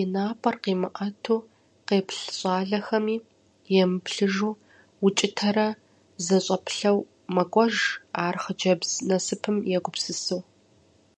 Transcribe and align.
И 0.00 0.02
напӏэр 0.12 0.56
къимыӏэту, 0.62 1.38
къеплъ 1.86 2.18
щӏалэхэми 2.36 3.16
емыплъыжу, 3.82 4.54
укӏытэрэ 5.04 5.68
зэщӏэплъэу 6.24 6.98
мэкӏуэж 7.34 7.74
ар 8.24 8.34
хъыджэбз 8.42 8.90
насыпым 9.08 9.56
егупсысу. 9.76 10.40